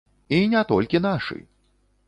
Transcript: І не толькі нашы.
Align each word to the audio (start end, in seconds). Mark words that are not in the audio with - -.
І 0.37 0.39
не 0.53 0.63
толькі 0.71 1.03
нашы. 1.07 1.39